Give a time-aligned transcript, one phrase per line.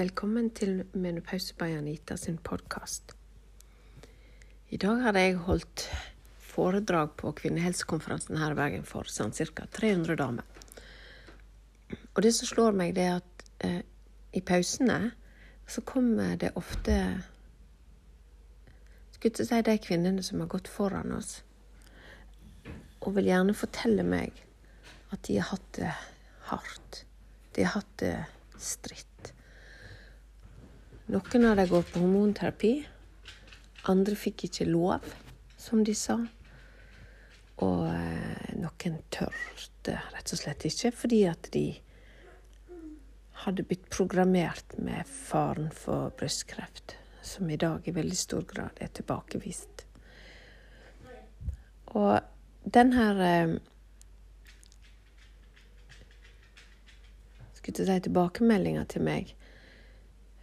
[0.00, 3.10] Velkommen til Menopause by Anita sin podkast.
[4.72, 5.82] I dag hadde jeg holdt
[6.40, 9.66] foredrag på kvinnehelsekonferansen her i Bergen for sånn ca.
[9.76, 10.46] 300 damer.
[12.14, 13.82] Og det som slår meg, det er at eh,
[14.32, 15.10] i pausene
[15.68, 16.96] så kommer det ofte
[19.18, 21.42] Skulle ikke si de kvinnene som har gått foran oss,
[23.02, 24.40] og vil gjerne fortelle meg
[25.12, 25.92] at de har hatt det
[26.54, 27.04] hardt.
[27.52, 28.16] De har hatt det
[28.56, 29.09] stritt.
[31.10, 32.84] Noen av dem går på hormonterapi.
[33.90, 35.06] Andre fikk ikke lov,
[35.58, 36.14] som de sa.
[37.66, 41.64] Og eh, noen tørte rett og slett ikke, fordi at de
[43.42, 46.94] hadde blitt programmert med faren for brystkreft,
[47.26, 49.82] som i dag i veldig stor grad er tilbakevist.
[51.98, 52.20] Og
[52.62, 53.58] den her eh,
[57.58, 59.34] Skulle å si tilbakemeldinga til meg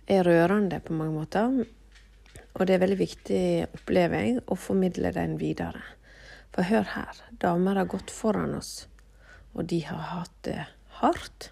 [0.08, 1.58] er rørende på mange måter.
[2.58, 5.84] Og det er veldig viktig, opplever jeg, å formidle den videre.
[6.56, 8.88] For hør her, damer har gått foran oss,
[9.54, 10.64] og de har hatt det
[11.02, 11.52] hardt.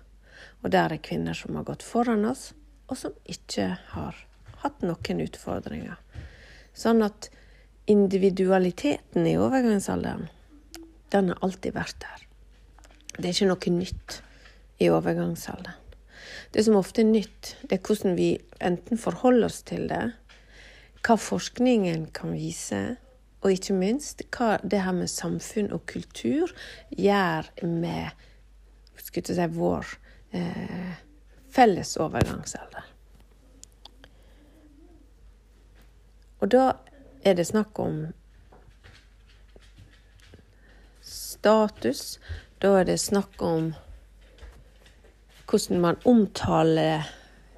[0.63, 2.53] Og der er kvinner som har gått foran oss,
[2.89, 4.17] og som ikke har
[4.63, 5.99] hatt noen utfordringer.
[6.73, 7.29] Sånn at
[7.91, 10.29] individualiteten i overgangsalderen,
[11.13, 12.27] den har alltid vært der.
[13.15, 14.21] Det er ikke noe nytt
[14.81, 15.84] i overgangsalderen.
[16.55, 18.29] Det som ofte er nytt, det er hvordan vi
[18.63, 20.13] enten forholder oss til det,
[21.03, 22.95] hva forskningen kan vise,
[23.43, 26.53] og ikke minst hva det her med samfunn og kultur
[26.95, 28.23] gjør med
[29.03, 29.91] skulle si, vår
[30.31, 30.95] eh,
[31.51, 32.87] felles overgangsalder.
[36.39, 36.65] Og da
[37.25, 38.05] er det snakk om
[41.01, 42.19] status.
[42.61, 43.73] Da er det snakk om
[45.55, 47.05] hvordan man omtaler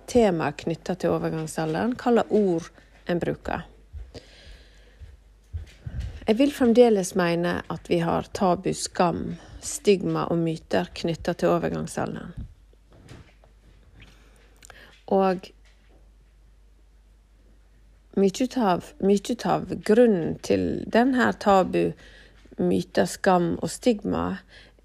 [0.06, 2.70] temaer knytta til overgangsalderen, hvilke ord
[3.10, 3.64] en bruker.
[6.28, 12.36] Jeg vil fremdeles mene at vi har tabu, skam, stigma og myter knytta til overgangsalderen.
[15.08, 15.50] Og
[18.18, 18.92] mye av,
[19.46, 21.94] av grunnen til denne tabu,
[22.58, 24.34] myter, skam og stigma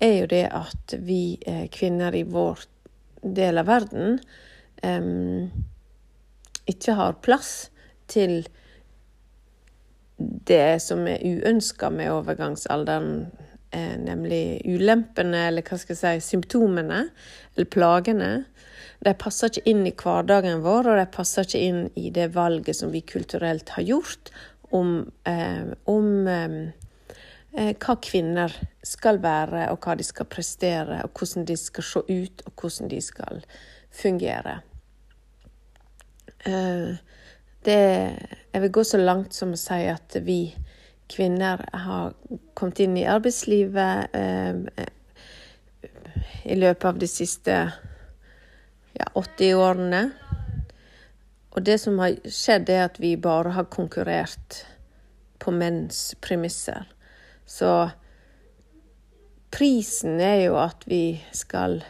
[0.00, 2.68] er jo det at vi eh, kvinner i vårt
[3.22, 4.18] del av verden
[4.82, 5.50] um,
[6.70, 7.70] ikke har plass
[8.10, 8.42] til
[10.46, 13.26] det som er uønska med overgangsalderen,
[13.74, 17.06] eh, nemlig ulempene, eller hva skal jeg si, symptomene,
[17.56, 18.30] eller plagene.
[19.02, 22.78] De passer ikke inn i hverdagen vår, og de passer ikke inn i det valget
[22.78, 24.30] som vi kulturelt har gjort
[24.70, 26.60] om, eh, om eh,
[27.52, 28.52] hva kvinner
[28.82, 32.88] skal være, og hva de skal prestere, og hvordan de skal se ut, og hvordan
[32.88, 33.42] de skal
[33.92, 34.60] fungere.
[36.46, 36.96] Eh,
[37.64, 37.80] det,
[38.52, 40.40] jeg vil gå så langt som å si at vi
[41.12, 42.14] kvinner har
[42.58, 44.88] kommet inn i arbeidslivet eh,
[46.48, 47.58] i løpet av de siste
[48.96, 50.02] ja, 80 årene.
[51.52, 54.64] Og det som har skjedd, er at vi bare har konkurrert
[55.42, 56.88] på menns premisser.
[57.46, 57.90] Så
[59.52, 61.82] prisen er jo at vi skal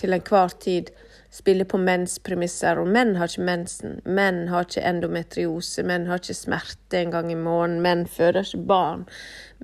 [0.00, 0.92] til enhver tid
[1.32, 2.78] spille på menns premisser.
[2.80, 7.32] Og menn har ikke mensen, menn har ikke endometriose, menn har ikke smerte en gang
[7.32, 9.06] i måneden, menn føder ikke barn.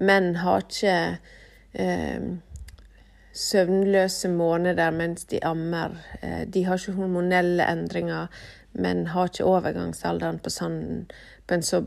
[0.00, 0.96] Menn har ikke
[1.74, 2.30] eh,
[3.38, 5.98] søvnløse måneder mens de ammer.
[6.22, 8.32] Eh, de har ikke hormonelle endringer.
[8.78, 11.06] Menn har ikke overgangsalderen på, sanden,
[11.46, 11.84] på en så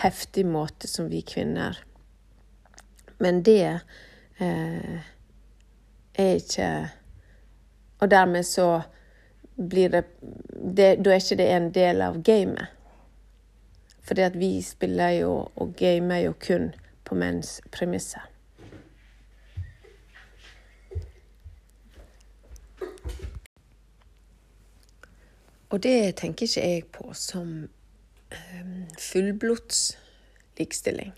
[0.00, 1.76] heftig måte som vi kvinner.
[3.20, 3.80] Men det
[4.40, 5.00] eh,
[6.14, 6.88] er ikke
[8.00, 8.80] Og dermed så
[9.68, 10.04] blir det,
[10.76, 12.66] det Da er ikke det en del av gamet.
[14.00, 16.72] Fordi at vi spiller jo og gamer jo kun
[17.04, 18.24] på menns premisser.
[25.70, 27.68] Og det tenker ikke jeg på som
[28.32, 29.98] um, fullblods
[30.58, 31.14] likestilling.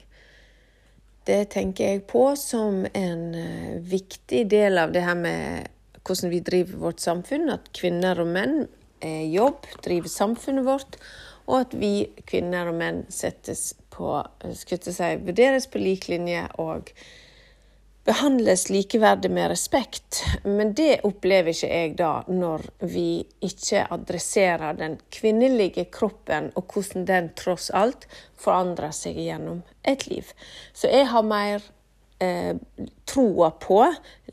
[1.28, 5.68] Det tenker jeg på som en uh, viktig del av det her med
[6.02, 7.50] hvordan vi driver vårt samfunn.
[7.54, 8.64] At kvinner og menn
[9.02, 10.98] er jobb, driver samfunnet vårt.
[11.46, 11.94] Og at vi
[12.26, 14.14] kvinner og menn settes på,
[14.58, 16.90] skulle si, vurderes på lik linje og
[18.04, 20.24] behandles likeverdig med respekt.
[20.44, 27.06] Men det opplever ikke jeg da, når vi ikke adresserer den kvinnelige kroppen, og hvordan
[27.06, 28.08] den tross alt
[28.38, 30.34] forandrer seg gjennom et liv.
[30.74, 31.62] Så jeg har mer
[32.22, 32.58] eh,
[33.06, 33.84] troa på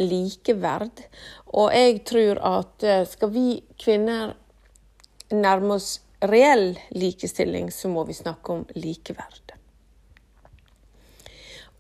[0.02, 1.06] likeverd,
[1.54, 4.34] og jeg tror at eh, skal vi kvinner
[5.30, 9.54] nærme oss reell likestilling, så må vi snakke om likeverd.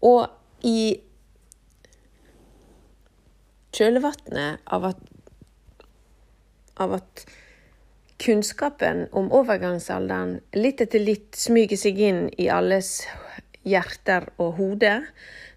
[0.06, 0.30] Og
[0.63, 1.00] i
[3.75, 4.92] kjølvannet av
[6.80, 7.25] av at
[8.19, 13.01] kunnskapen om overgangsalderen litt etter litt smyger seg inn i alles
[13.68, 14.94] hjerter og hode,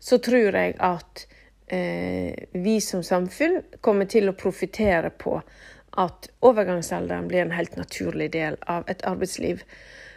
[0.03, 1.25] så tror jeg at
[1.67, 5.39] eh, vi som samfunn kommer til å profitere på
[6.03, 9.63] at overgangsalderen blir en helt naturlig del av et arbeidsliv.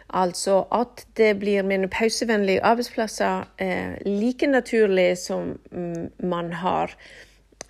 [0.06, 6.94] Altså at det blir menopausevennlige arbeidsplasser eh, like naturlig som mm, man har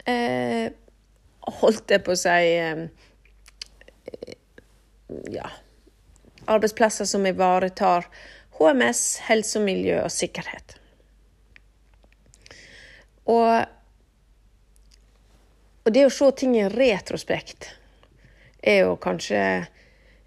[0.07, 0.73] eh,
[1.61, 2.81] Holdt jeg på å si eh,
[5.31, 5.51] ja,
[6.51, 8.09] arbeidsplasser som ivaretar
[8.59, 10.77] HMS, helse miljø og sikkerhet.
[13.31, 13.67] Og,
[15.85, 17.71] og det å se ting i retrospekt
[18.63, 19.41] er jo kanskje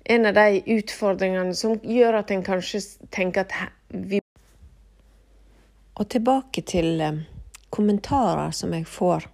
[0.10, 2.82] en av de utfordringene som gjør at en kanskje
[3.14, 4.22] tenker at vi
[6.00, 7.18] Og tilbake til eh,
[7.76, 9.26] kommentarer som jeg får,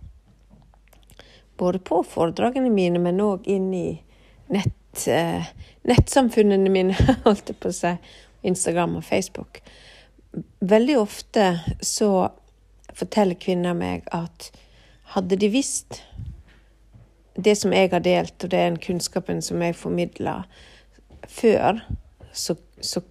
[1.57, 3.87] både på foredragene mine, men òg inn i
[4.53, 5.47] nett eh,
[5.87, 7.93] nettsamfunnene mine, holdt jeg på å si,
[8.45, 9.61] Instagram og Facebook.
[10.59, 11.47] Veldig ofte
[11.81, 12.29] så
[12.95, 14.51] forteller kvinner meg at
[15.15, 16.01] hadde de visst
[17.35, 20.45] det som jeg har delt, og det er den kunnskapen som jeg formidler
[21.27, 21.81] før,
[22.31, 23.01] så, så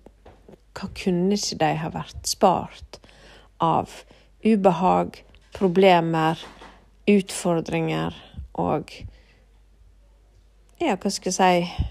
[0.75, 2.99] hva kunne ikke de ha vært spart
[3.63, 3.93] av
[4.45, 5.21] ubehag,
[5.55, 6.41] problemer,
[7.09, 8.17] utfordringer
[8.61, 8.93] og
[10.81, 11.91] ja, hva skal jeg si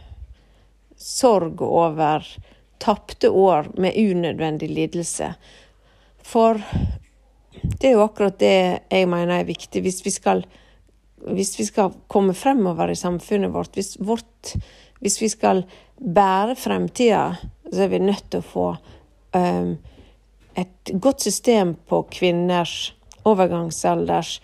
[1.03, 2.25] sorg over
[2.83, 5.33] tapte år med unødvendig lidelse.
[6.23, 6.59] For
[7.63, 8.57] det er jo akkurat det
[8.91, 9.81] jeg mener er viktig.
[9.83, 10.43] Hvis vi skal,
[11.31, 14.55] hvis vi skal komme fremover i samfunnet vårt, hvis, vårt,
[14.99, 15.63] hvis vi skal
[15.97, 17.35] bære fremtida,
[17.71, 18.67] så er vi nødt til å få
[19.35, 19.77] um,
[20.59, 22.93] et godt system på kvinners
[23.23, 24.37] overgangsalders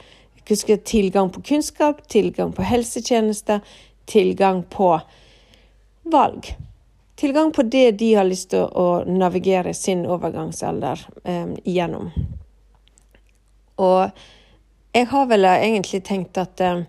[0.56, 3.60] tilgang på kunnskap, tilgang på helsetjenester,
[4.06, 5.01] tilgang på
[6.04, 6.56] valg.
[7.16, 12.12] Tilgang på det de har lyst til å navigere sin overgangsalder eh, gjennom.
[13.75, 14.10] Og
[14.96, 16.84] jeg har vel egentlig tenkt at eh,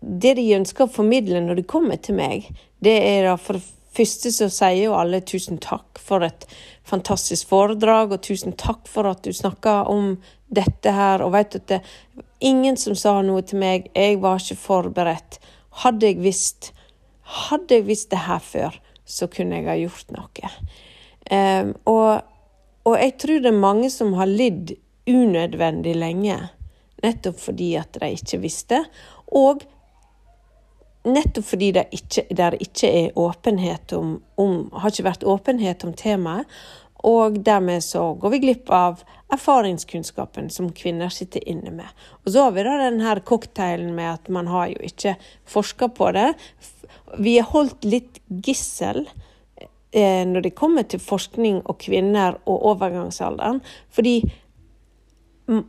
[0.00, 2.48] det de ønsker å formidle når de kommer til meg,
[2.80, 6.46] det er da for det første så sier jo alle tusen takk for et
[6.86, 10.16] fantastisk foredrag, og tusen takk for at du snakka om
[10.52, 11.80] dette her, og vet at det
[12.44, 15.38] ingen som sa noe til meg, jeg var ikke forberedt.
[15.82, 16.72] Hadde jeg visst,
[17.48, 20.52] hadde jeg visst det her før, så kunne jeg ha gjort noe.
[21.26, 22.10] Um, og,
[22.86, 24.76] og, jeg tror det er mange som har lidd
[25.10, 26.38] unødvendig lenge,
[27.02, 28.84] nettopp fordi at de ikke visste,
[29.26, 29.64] og
[31.06, 35.94] nettopp fordi det ikke, der ikke er åpenhet om, om, har ikke vært åpenhet om
[35.96, 36.50] temaet.
[37.06, 39.02] Og dermed så går vi glipp av
[39.34, 41.86] erfaringskunnskapen som kvinner sitter inne med.
[42.24, 45.14] Og så har vi da den cocktailen med at man har jo ikke
[45.46, 46.32] forska på det.
[47.22, 49.04] Vi er holdt litt gissel
[49.92, 53.62] eh, når det kommer til forskning og kvinner og overgangsalderen.
[53.90, 54.22] Fordi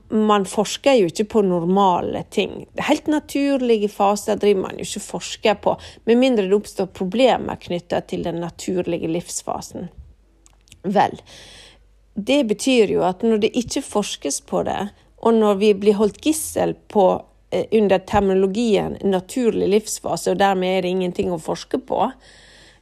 [0.10, 2.66] man forsker jo ikke på normale ting.
[2.82, 5.76] Helt naturlige faser driver man jo ikke forsker på,
[6.10, 9.92] med mindre det oppstår problemer knytta til den naturlige livsfasen.
[10.88, 11.20] Vel,
[12.14, 14.90] det betyr jo at når det ikke forskes på det,
[15.22, 17.06] og når vi blir holdt gissel på
[17.52, 22.08] eh, under terminologien naturlig livsfase, og dermed er det ingenting å forske på,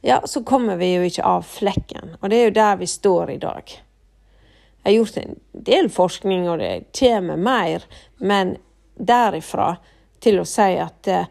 [0.06, 2.16] ja, så kommer vi jo ikke av flekken.
[2.20, 3.76] Og det er jo der vi står i dag.
[4.86, 7.82] Jeg har gjort en del forskning, og det kommer mer,
[8.22, 8.52] men
[8.94, 9.72] derifra
[10.22, 11.26] til å si at eh,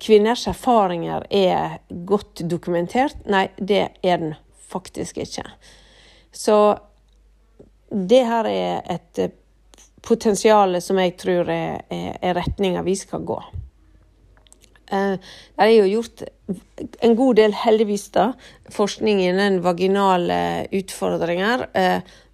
[0.00, 1.78] kvinners erfaringer er
[2.08, 4.32] godt dokumentert, nei, det er den
[4.72, 5.44] faktisk ikke.
[6.32, 6.56] Så
[7.90, 9.36] det her er et eh,
[10.00, 13.36] potensial som jeg tror er, er, retninga vi skal gå.
[14.88, 16.24] Eh, det er jo gjort
[17.04, 18.30] en god del, heldigvis, da,
[18.72, 20.40] forskning innen vaginale
[20.72, 21.68] utfordringer.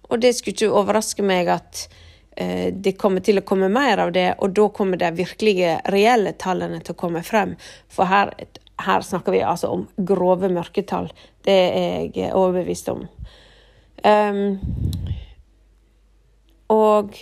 [0.05, 1.87] Eh, og det skulle ikke overraske meg at
[2.35, 6.81] det kommer til å komme mer av det, og da kommer de virkelige, reelle tallene
[6.83, 7.53] til å komme frem.
[7.87, 8.33] For her,
[8.83, 11.07] her snakker vi altså om grove mørketall.
[11.47, 13.05] Det er jeg overbevist om.
[14.03, 14.59] Um,
[16.75, 17.15] og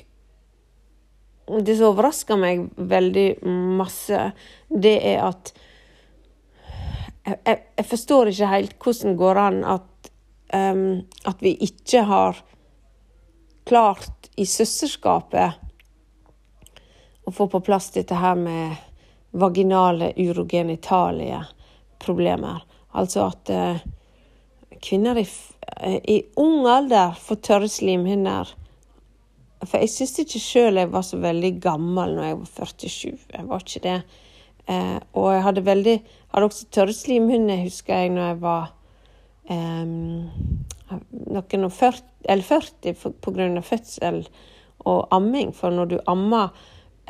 [1.61, 3.27] det som overrasker meg veldig
[3.77, 4.31] masse,
[4.69, 5.53] det er at
[7.23, 10.09] jeg, jeg forstår ikke helt hvordan det går an at,
[10.55, 12.41] um, at vi ikke har
[13.67, 15.59] klart i søsterskapet
[17.23, 18.75] å få på plass dette her med
[19.33, 21.39] vaginale urogenitalie
[22.03, 22.63] problemer.
[22.91, 23.79] Altså at eh,
[24.83, 25.25] kvinner i,
[26.03, 28.51] i, ung alder får tørre slimhinner.
[29.63, 33.25] For jeg syns ikke sjøl jeg var så veldig gammel når jeg var 47.
[33.37, 33.97] Jeg var ikke det.
[34.67, 35.97] Eh, og jeg hadde veldig
[36.33, 38.71] Hadde også tørre slimhinner, husker jeg, når jeg var
[39.53, 39.91] eh,
[40.91, 43.61] noen og 40, eller 40 pga.
[43.61, 44.23] fødsel
[44.85, 45.53] og amming.
[45.55, 46.49] For når du ammer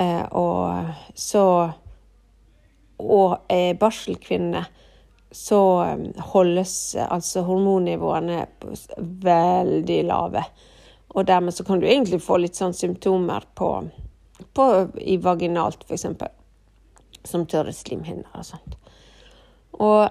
[0.00, 1.46] eh, og så
[3.04, 4.64] og er barselkvinne,
[5.34, 8.44] så um, holdes altså hormonnivåene
[9.24, 10.44] veldig lave.
[11.14, 13.70] Og dermed så kan du egentlig få litt sånn symptomer på,
[14.54, 14.68] på
[15.02, 16.06] i vaginalt, f.eks.
[17.26, 18.78] Som tørre slimhinner og sånt.
[19.82, 20.06] Og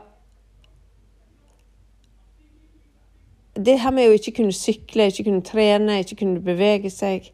[3.56, 7.30] det her med å ikke kunne sykle, ikke kunne trene, ikke kunne bevege seg,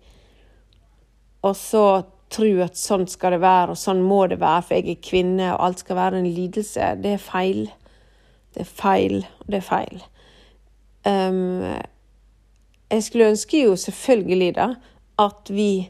[1.45, 1.83] og så
[2.29, 5.51] tro at sånn skal det være, og sånn må det være, for jeg er kvinne,
[5.53, 7.63] og alt skal være en lidelse, det er feil.
[8.53, 10.03] Det er feil, og det er feil.
[11.07, 11.63] Um,
[12.89, 14.73] jeg skulle ønske jo selvfølgelig da
[15.21, 15.89] at vi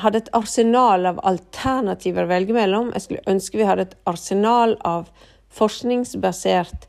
[0.00, 2.92] hadde et arsenal av alternativer å velge mellom.
[2.94, 5.10] Jeg skulle ønske vi hadde et arsenal av
[5.54, 6.86] forskningsbasert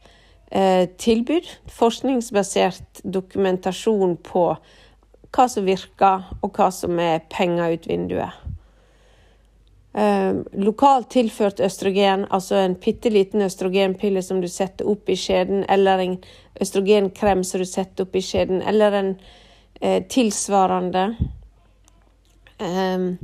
[0.51, 1.47] tilbud.
[1.71, 4.45] Forskningsbasert dokumentasjon på
[5.31, 8.41] hva som virker, og hva som er penger ut vinduet.
[9.93, 15.65] Eh, lokalt tilført østrogen, altså en bitte liten østrogenpille som du setter opp i skjeden,
[15.69, 16.15] eller en
[16.63, 19.11] østrogenkrem som du setter opp i skjeden, eller en
[19.81, 21.15] eh, tilsvarende.
[22.61, 23.17] Um,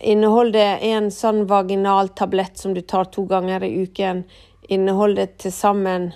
[0.00, 4.24] inneholder en sånn vaginal tablett som du tar to ganger i uken,
[4.70, 6.12] inneholder til sammen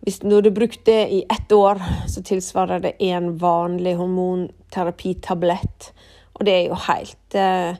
[0.00, 1.76] hvis Når du brukt det i ett år,
[2.08, 5.90] så tilsvarer det en vanlig hormonterapitablett.
[6.34, 7.76] Og det er jo helt eh,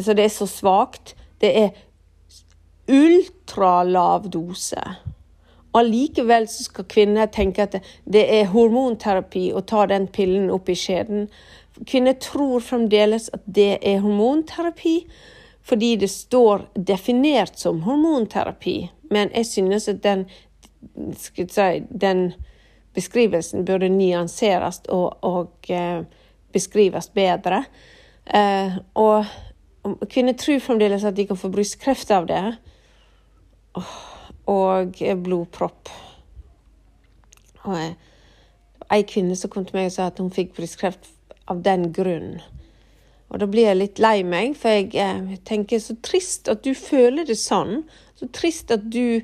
[0.00, 1.14] så det er så svakt.
[1.40, 1.70] Det er
[2.88, 4.82] ultralav dose.
[5.72, 7.76] Og Allikevel skal kvinner tenke at
[8.08, 11.26] det er hormonterapi å ta den pillen opp i skjeden.
[11.86, 15.02] Kvinner tror fremdeles at det er hormonterapi,
[15.68, 18.78] fordi det står definert som hormonterapi.
[19.10, 20.26] Men jeg synes at den,
[21.16, 21.44] si,
[22.00, 22.32] den
[22.94, 26.04] beskrivelsen burde nyanseres og, og uh,
[26.52, 27.64] beskrives bedre.
[28.34, 29.24] Uh, og
[30.10, 32.42] Kvinner tror fremdeles at de kan få brystkreft av det.
[34.48, 35.88] Og blodpropp.
[37.64, 37.78] Og
[38.92, 41.08] ei kvinne som kom til meg og sa at hun fikk brystkreft
[41.48, 42.38] av den grunn.
[43.28, 46.62] Og da blir jeg litt lei meg, for jeg, jeg eh, tenker så trist at
[46.64, 47.82] du føler det sånn.
[48.18, 49.20] Så trist at du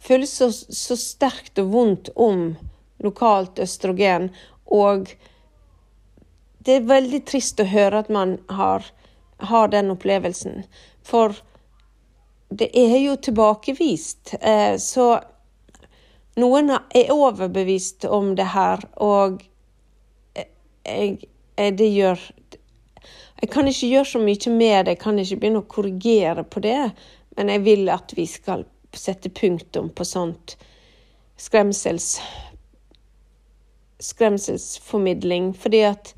[0.00, 2.50] føler så, så sterkt og vondt om
[3.00, 4.28] lokalt østrogen.
[4.68, 5.08] Og
[6.60, 8.84] det er veldig trist å høre at man har,
[9.40, 10.64] har den opplevelsen.
[11.06, 11.38] For
[12.50, 14.34] det er jo tilbakevist.
[14.40, 15.14] Eh, så
[16.40, 19.40] noen er overbevist om det her, og
[20.36, 21.16] jeg,
[21.56, 22.20] det gjør
[23.40, 26.60] Jeg kan ikke gjøre så mye med det, jeg kan ikke begynne å korrigere på
[26.60, 26.90] det,
[27.38, 30.56] men jeg vil at vi skal sette punktum på sånt
[31.40, 32.18] skremsels
[34.00, 35.52] skremselsformidling.
[35.56, 36.14] Fordi at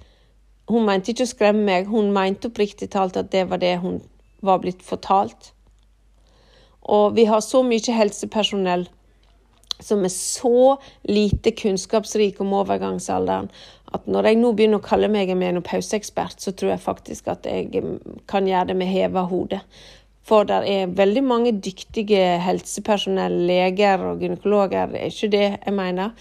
[0.71, 4.01] hun mente ikke å skremme meg, hun mente oppriktig talt at det var det hun
[4.43, 5.53] var blitt fortalt.
[6.83, 8.89] Og vi har så mye helsepersonell
[9.83, 10.77] som er så
[11.07, 13.51] lite kunnskapsrik om overgangsalderen
[13.93, 17.49] at når jeg nå begynner å kalle meg en menopauseekspert, så tror jeg faktisk at
[17.49, 17.83] jeg
[18.31, 19.61] kan gjøre det med heva hode.
[20.27, 25.77] For det er veldig mange dyktige helsepersonell, leger og gynekologer, det er ikke det jeg
[25.77, 26.13] mener.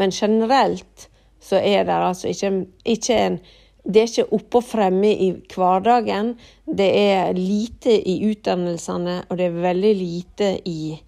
[0.00, 1.08] Men generelt
[1.40, 2.52] så er det altså ikke,
[2.84, 3.40] ikke en
[3.80, 6.34] det er ikke oppe og fremme i hverdagen.
[6.66, 10.98] Det er lite i utdannelsene, og det er veldig lite i,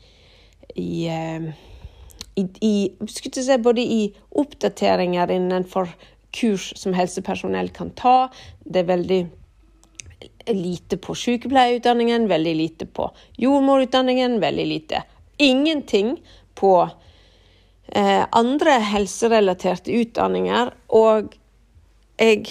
[0.81, 1.51] i, eh,
[2.35, 5.89] i, i se, Både i oppdateringer innenfor
[6.33, 8.29] kurs som helsepersonell kan ta.
[8.65, 9.23] Det er veldig
[10.53, 15.03] lite på sykepleierutdanningen, veldig lite på jordmorutdanningen, veldig lite
[15.37, 16.17] Ingenting
[16.55, 16.91] på
[17.87, 20.71] eh, andre helserelaterte utdanninger.
[20.89, 21.35] Og
[22.21, 22.47] jeg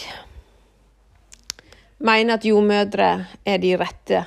[2.02, 3.12] mener at jordmødre
[3.46, 4.26] er de rette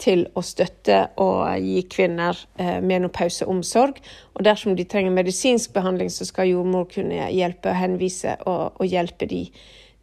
[0.00, 4.00] til å støtte og gi kvinner eh, menopauseomsorg.
[4.34, 8.90] Og dersom de trenger medisinsk behandling, så skal jordmor kunne hjelpe og henvise og, og
[8.90, 9.46] hjelpe de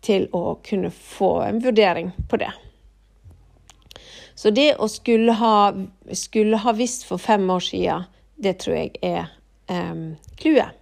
[0.02, 2.52] til å kunne få en vurdering på det.
[4.36, 5.56] Så det å skulle ha,
[6.18, 8.08] skulle ha visst for fem år siden,
[8.42, 9.28] det tror jeg er
[10.40, 10.78] clouet eh,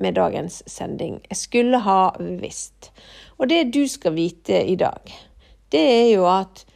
[0.00, 1.20] med dagens sending.
[1.28, 2.00] Jeg skulle ha
[2.40, 2.88] visst.
[3.36, 5.12] Og det du skal vite i dag,
[5.70, 6.69] det er jo at Eh,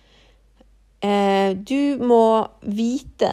[1.04, 3.30] du må vite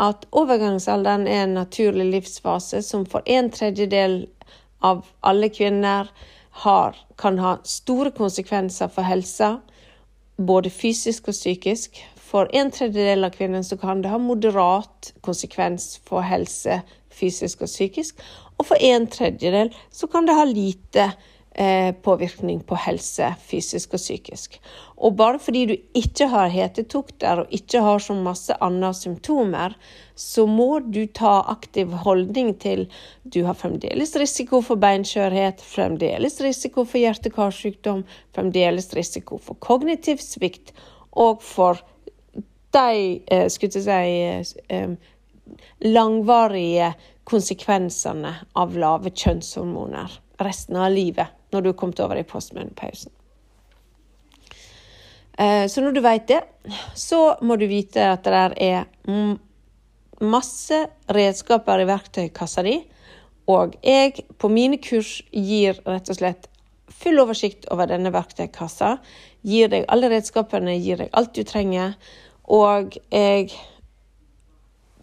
[0.00, 4.22] at overgangsalderen er en naturlig livsfase som for en tredjedel
[4.80, 6.08] av alle kvinner
[6.64, 9.58] har, kan ha store konsekvenser for helsa,
[10.36, 12.00] både fysisk og psykisk.
[12.30, 18.20] For en tredjedel av kvinnene kan det ha moderat konsekvens for helse, fysisk og psykisk.
[18.58, 21.29] Og for en tredjedel så kan det ha lite eh,
[22.02, 24.54] påvirkning på helse, fysisk og psykisk.
[25.02, 29.74] Og bare fordi du ikke har hetetokter og ikke har så masse andre symptomer,
[30.14, 32.86] så må du ta aktiv holdning til
[33.24, 38.04] du har fremdeles risiko for beinskjørhet, fremdeles risiko for hjerte-karsykdom,
[38.36, 40.74] fremdeles risiko for kognitiv svikt
[41.12, 41.80] og for
[42.74, 44.94] de eh, skulle jeg si, eh,
[45.80, 46.92] langvarige
[47.24, 53.12] konsekvensene av lave kjønnshormoner resten av livet når du har kommet over i postmenopausen.
[55.38, 56.40] Eh, så når du vet det,
[56.94, 59.36] så må du vite at det der er
[60.20, 62.76] masse redskaper i verktøykassa di.
[63.50, 66.50] Og jeg på mine kurs gir rett og slett
[67.00, 68.98] full oversikt over denne verktøykassa.
[69.46, 71.96] Gir deg alle redskapene, gir deg alt du trenger.
[72.50, 73.48] Og jeg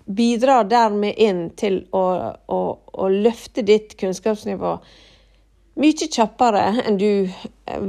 [0.08, 2.06] bidrar dermed inn til å,
[2.48, 4.78] å, å løfte ditt kunnskapsnivå
[5.78, 7.30] mye kjappere enn du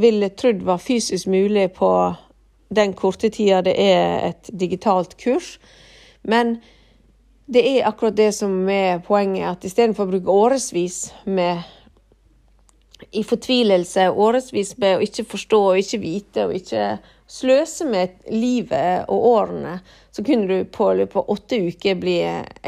[0.01, 1.91] ville trodd var fysisk mulig på
[2.69, 5.57] den korte tida det er et digitalt kurs.
[6.23, 6.59] Men
[7.49, 11.65] det er akkurat det som er poenget, at istedenfor å bruke årevis med
[13.15, 19.09] i fortvilelse, årevis med å ikke forstå og ikke vite og ikke sløse med livet
[19.09, 19.79] og årene,
[20.13, 22.19] så kunne du på løpet av åtte uker bli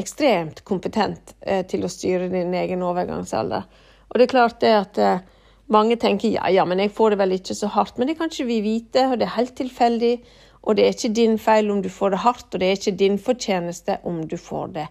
[0.01, 3.67] ekstremt kompetent eh, til å styre din egen overgangsalder.
[4.11, 5.23] Og det er klart det at eh,
[5.71, 7.99] mange tenker ja, ja, men jeg får det vel ikke så hardt.
[7.99, 10.15] Men det kan ikke vi vite, og det er helt tilfeldig.
[10.61, 12.99] Og det er ikke din feil om du får det hardt, og det er ikke
[13.01, 14.89] din fortjeneste om du får det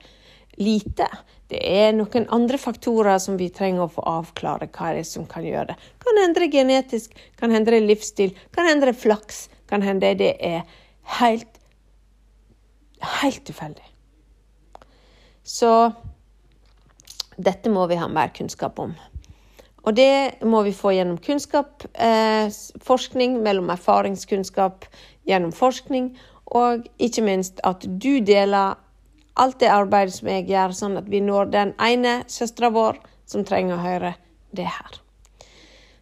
[0.59, 1.05] lite.
[1.49, 5.27] Det er noen andre faktorer som vi trenger å få avklare hva det er som
[5.29, 5.77] kan gjøre det.
[6.01, 10.33] Kan hende det genetisk, kan hende det livsstil, kan hende det flaks, kan hende det
[10.41, 10.65] er
[11.19, 11.59] helt
[12.99, 13.85] helt tilfeldig.
[15.43, 15.91] Så
[17.37, 18.93] dette må vi ha mer kunnskap om.
[19.89, 22.51] Og det må vi få gjennom kunnskap, eh,
[22.85, 24.85] forskning, mellom erfaringskunnskap
[25.25, 26.11] gjennom forskning,
[26.45, 28.77] og ikke minst at du deler
[29.35, 33.45] alt det arbeidet som jeg gjør, sånn at vi når den ene søstera vår som
[33.47, 34.13] trenger å høre
[34.53, 34.99] det her.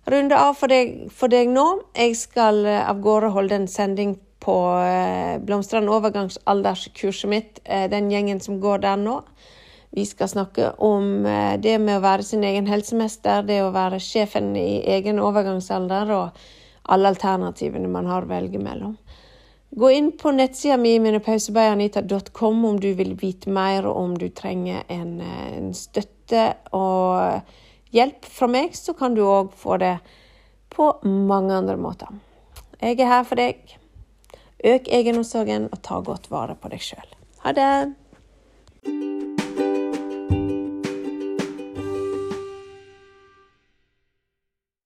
[0.08, 1.66] Runde av for deg, for deg nå.
[1.96, 8.12] Jeg skal eh, av gårde holde en sending på eh, Blomstrende overgangsalderskurset mitt, eh, den
[8.12, 9.22] gjengen som går der nå.
[9.98, 13.98] Vi skal snakke om eh, det med å være sin egen helsemester, det å være
[13.98, 16.44] sjefen i egen overgangsalder og
[16.94, 18.94] alle alternativene man har å velge mellom.
[19.74, 24.86] Gå inn på nettsida mi minepausebyanita.com om du vil vite mer, og om du trenger
[24.86, 26.46] en, eh, en støtte
[26.78, 27.42] og
[27.90, 29.96] hjelp fra meg, så kan du òg få det
[30.78, 32.14] på mange andre måter.
[32.78, 33.80] Jeg er her for deg.
[34.62, 37.16] Øk egenomsorgen og ta godt vare på deg sjøl.
[37.42, 37.72] Ha det!